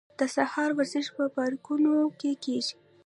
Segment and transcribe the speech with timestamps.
[0.19, 2.75] د سهار ورزش په پارکونو کې کیږي.